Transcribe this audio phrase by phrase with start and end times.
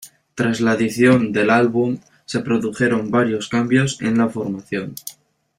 [0.33, 4.95] Tras la edición del álbum, se produjeron varios cambios en la formación.